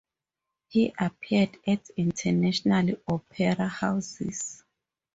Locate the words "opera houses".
3.07-4.63